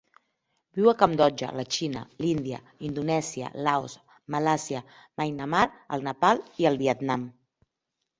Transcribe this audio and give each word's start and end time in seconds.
Viu 0.77 0.87
a 0.91 0.93
Cambodja, 1.01 1.49
la 1.57 1.65
Xina, 1.75 1.99
l'Índia, 2.23 2.59
Indonèsia, 2.87 3.51
Laos, 3.67 3.95
Malàisia, 4.37 4.81
Myanmar, 5.21 5.61
el 5.99 6.07
Nepal 6.09 6.43
i 6.65 6.69
el 6.71 6.81
Vietnam. 6.81 7.29